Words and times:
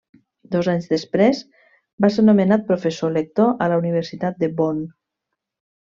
Dos 0.53 0.69
anys 0.71 0.87
després 0.93 1.41
va 2.05 2.11
ser 2.17 2.25
nomenat 2.29 2.65
professor 2.73 3.15
lector 3.21 3.53
a 3.67 3.71
la 3.75 3.81
Universitat 3.87 4.45
de 4.45 4.55
Bonn. 4.63 4.85